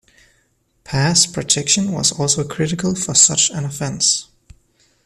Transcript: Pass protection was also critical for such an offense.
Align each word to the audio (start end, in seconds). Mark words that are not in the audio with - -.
Pass 0.83 1.27
protection 1.27 1.91
was 1.91 2.11
also 2.11 2.43
critical 2.43 2.95
for 2.95 3.13
such 3.13 3.51
an 3.51 3.65
offense. 3.65 4.29